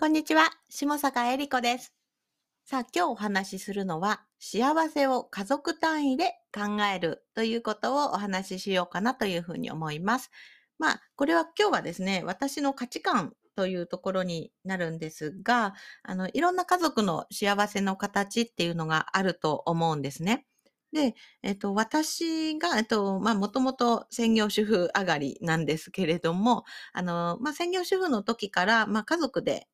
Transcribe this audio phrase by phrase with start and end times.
[0.00, 1.92] こんにちは、下坂恵理子です。
[2.64, 10.30] さあ、今日お話しするのは、幸せを家族単位で考えるということをお話ししようかなというふうに思います。
[10.78, 20.46] まあ、これは今日はですね、私の価値観というところになるんですが、あの、いろんな家族の幸せの形っていうのがあると思うんですね。
[20.92, 26.62] で、えっと、私が、えっと、まあ、もともと専業主婦上がりなんですけれども、
[26.92, 29.66] あの、まあ、専業主婦の時から、まあ、家族で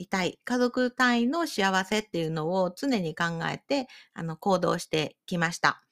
[0.00, 0.40] いたい。
[0.44, 5.84] 家族単位の幸せっていうのを常に考えて、あの、行動してきました。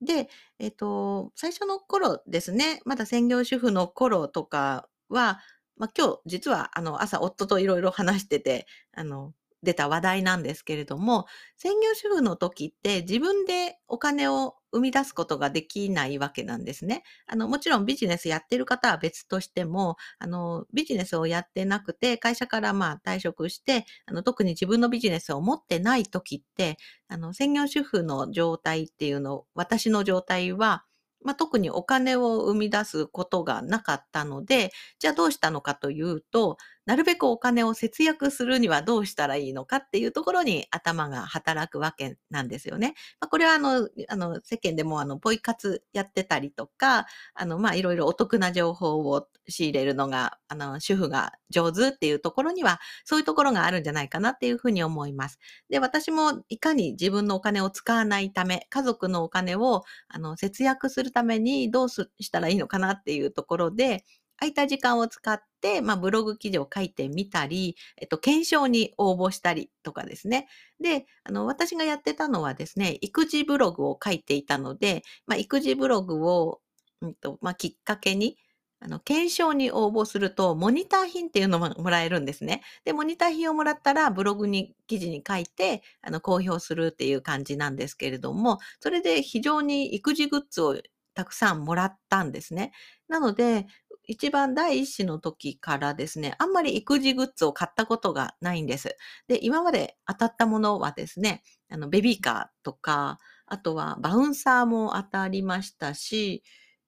[0.00, 0.28] で、
[0.58, 5.40] えっ、と、最初の頃ですね、まだ専業主婦の頃とかは、
[5.76, 17.02] まあ、今日実はあの朝夫といろいろ話してて、あの、出た話題なんですけれども、専業主婦の時って自分でお金を生み出すことができないわけなんですね。
[17.26, 26.76] あの、もちろんビジネスやってる方は別としても、あの、ビジネスをやってなくて、会社からまあ退職して、あの、特に自分のビジネスを持ってない時って、
[27.08, 30.84] あの、専業主婦の状態っていうの、私の状態は、
[31.22, 36.56] まあ、特にお金を生み出すことがなかったので、じゃあどうしたのかというと、
[36.90, 42.94] なるべくお金を節約するにはどうしたらいいのかっていうところに頭が働くわけなんですよね。
[43.20, 55.38] まあ、これはあの、あの、世間でもあの、ポイ活やってたりとか、あの、まあ、いろいろお得な情報を仕入れるのが、あの、主婦が上手っていうところには、そういうところがあるんじゃないかなっていうふうに思います。
[55.68, 64.04] で、私もいかに自分のお金を使わないため、家族のお金を、あの、節約するためにどうしたらいいのかなっていうところで、
[64.40, 70.48] 空いた時間を使って、まあ、ブログ記事を書いてみたり、えっと、検証に応募したりとかですね。
[70.80, 76.60] で、あの、私がやってたのはですね、育児ブログを書いていたので、まあ、育児ブログを、
[77.02, 78.38] うんと、まあ、きっかけに、
[78.82, 82.62] あの、検証に応募すると、モニター品っていうのももらえるんですね。
[82.84, 90.76] で、モニター品をもらったら、ブログに、記事に書いて、あの、公表するっていう感じなんですけれども、それで非常に育児グッズを
[91.12, 92.72] たくさんもらったんですね。
[93.08, 93.66] なので、
[94.04, 98.96] 一番第一子の時からですね、あんまり育児グッズを買ったことがないんです。
[99.28, 106.42] で、今まで当たったものはですね、あの、ベビーカーとか、あとはバウンサーも当たりましたし、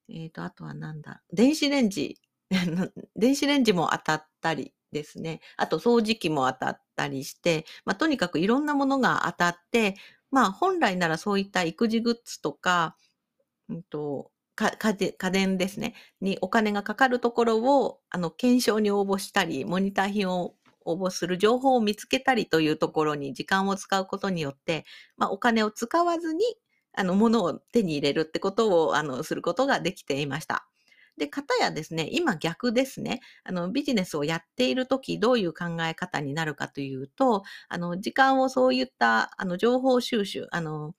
[0.09, 2.21] えっ、ー、と、あとはなんだ、電子レンジ、
[3.17, 5.41] 電子レンジも当たったりですね。
[5.56, 9.97] あと掃除機も当たったりして、まあ、とにかくいろんなものが当たって、
[10.31, 12.97] まあ、本来ならそういった育児グッズとか、
[13.69, 20.55] うんと、家電ですね、にお金がかかるところを、あの、検証に応募したり、モニター品を
[20.85, 24.85] 応募する情報を見つけたりというところに時間を使うことによって、
[25.17, 26.43] まあ、お金を使わずに、
[26.95, 30.67] あの、物を手に入れるってことを、あの、することができていました。
[31.19, 33.21] で、かたやですね、今逆ですね。
[33.45, 40.95] あの、ビジネスをやっているとき、どういう考え方になるかというと、あの、時間をそういった、あの、情報収集、あの、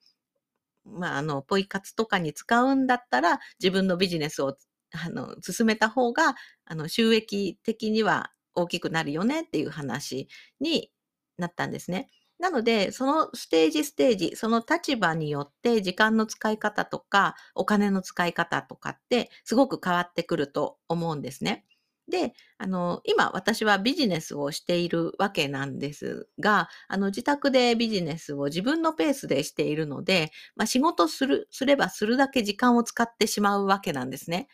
[0.84, 4.56] まあ、あの、ポイ活とかに使うんだったら、自分のビジネスを、
[4.92, 6.34] あの、進めた方が、
[6.64, 10.28] あの、収益的には大きくなるよねっていう話
[10.60, 10.90] に
[11.38, 12.10] なったんですね。
[12.38, 21.64] なので、そのステージステージ、その立場によって時間の使い方とか、お金の使い方とかってすごく変わってくると思うんですね。
[22.08, 34.48] で、あの、今私はビジネスをしているわけなんですが、あの、自宅でビジネスを自分のペースでしているので、まあ、仕事する、すればするだけ時間を使ってしまうわけなんですね。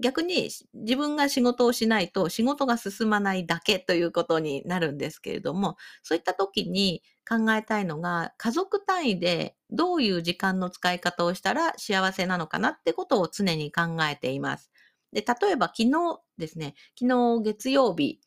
[0.00, 14.70] 逆に自分が仕事をしないと仕事が進まないだけということになるんですけれども、そういった時に考えたいのが、家族単位でどういう時間の使い方をしたら幸せなのかなってことを常に考えています。
[15.12, 17.08] で、例えば昨日ですね、昨
[17.40, 18.20] 日月曜日、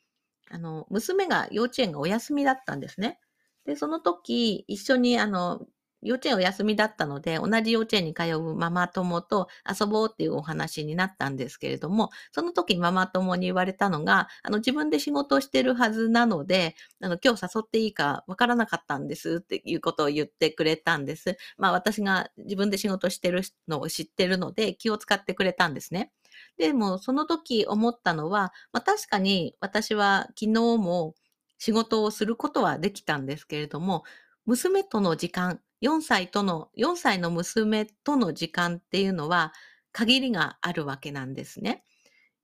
[0.50, 3.20] あの、娘が幼稚園がお休みだったんですね。
[3.66, 5.62] で、その時、一緒にあの、
[6.04, 9.48] 幼稚園お休みだったので、同じ幼稚園に通うママ友と
[9.80, 21.38] 遊ぼうっていうお話になったんですけれども、その時ママ友に言われたのが、あの、自分で仕事をしてるはずなので、あの、今日誘っていいかわからなかったんですっていうことを言ってくれたんです。
[21.58, 26.12] まあ私が自分で仕事してるのを知ってるので気を使ってくれたんですね。
[26.58, 31.16] でも、その時思ったのは、まあ確かに私は昨日も
[31.58, 34.04] 仕事をすることはできたんですけれども、
[34.46, 39.54] 娘との時間、4歳との、4歳の娘との時間っていうのは
[39.92, 41.84] 限りがあるわけなんですね。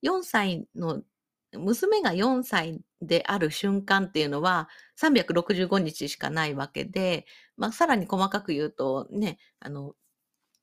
[0.03, 1.01] 4歳の、
[1.57, 7.25] 娘が4歳である瞬間っていうのは365日しかないわけで、
[7.55, 9.95] まあ、さらに細かく言うとね、あの、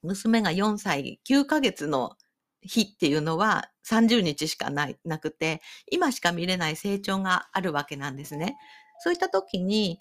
[0.02, 2.16] 娘が4歳9ヶ月の
[2.64, 8.56] 日っていうのは30日しかないなくて、今しか見れない成長があるわけなんですね。
[9.00, 9.98] そういった時に、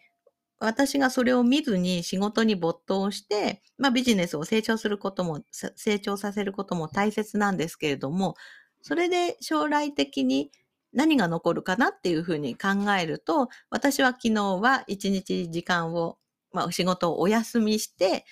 [0.59, 8.35] 私がそれを見ずに仕事に没頭して、まあビジネスを成長することも、成長させることも大切なんですけれども、
[8.81, 10.51] それで将来的に
[10.93, 16.17] 何が残るかなっていうふうに考えると、私は昨日は一日時間を、
[16.53, 18.25] まあ仕事をお休みして、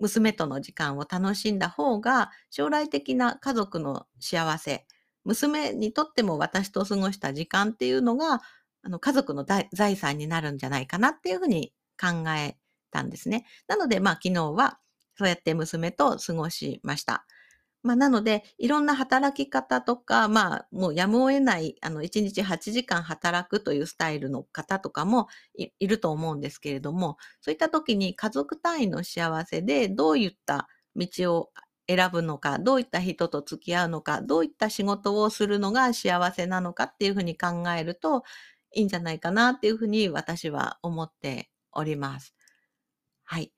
[0.00, 4.86] 娘との時間を楽しんだ方が、将来的な家族の幸せ、
[5.24, 8.40] 娘にとっても私と過ごした時間っていうのが、
[8.82, 12.56] あの、家族の財産になるんじゃないかなっていうふうに考え
[12.90, 13.46] たんですね。
[13.68, 14.78] なので、まあ昨日は
[15.16, 17.26] そうやって娘と過ごしました。
[17.84, 31.50] まあ、なので、いろんな働き方とか、まあ、もうやむを得ない、あの、1日8時間働くというスタイルの方とかもいると思うんですけれども、そういった時に家族単位の幸せでどういった道を
[31.88, 38.24] 選ぶのか、どういった人と付き合うのか、どういった仕事をするのが幸せなのかっていうふうに考えると
[38.72, 42.34] いいんじゃないかなっていうふうに私は思っております。
[43.24, 43.53] はい。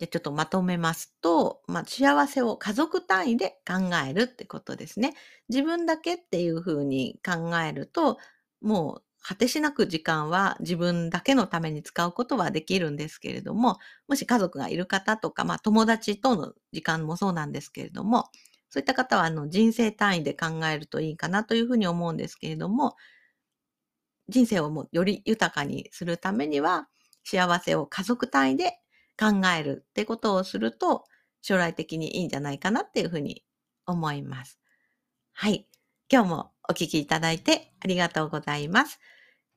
[0.00, 5.14] で、ちょっとまとめますと、まあ、幸せを家族単位で考えるってことですね。
[5.50, 8.18] 自分だけっていうふうに考えると、
[8.62, 18.30] もう果てしなく時間は自分だけのために使うことはできるんですけれども、もし家族がいる方とか、まあ友達との時間もそうなんですけれども、
[18.70, 22.96] そういった方はあの人生単位で考えるといいかなというふうに思うんですけれども、
[24.30, 26.88] 人生をもより豊かにするためには、
[27.24, 28.78] 幸せを家族単位で
[29.20, 31.04] 考えるってことをすると、
[31.42, 33.44] 将来的にいいんじゃないかなっていうふうに
[33.86, 34.58] 思います。
[35.34, 35.68] はい。
[36.12, 39.00] 今日もお聞きいただいてありがとうございます。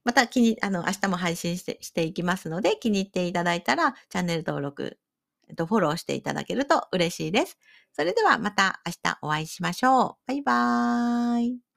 [0.05, 4.99] また気に、あの、明日も配信してしていきますので、気に入っていただいたら、チャンネル登録、
[5.49, 7.57] えっと、フォローしていただけると嬉しいです。
[7.93, 10.27] それではまた明日お会いしましょう。
[10.27, 11.72] バイバーイ。